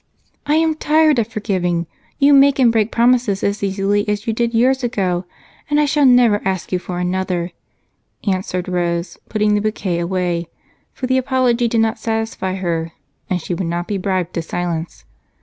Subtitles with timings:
[0.47, 1.85] "I am tired of forgiving!
[2.17, 5.25] You make and break promises as easily as you did years ago,
[5.69, 7.51] and I shall never ask you for another,"
[8.27, 10.47] answered Rose, putting the bouquet away,
[10.91, 12.93] for the apology did not satisfy her
[13.29, 15.05] and she would not be bribed to silence.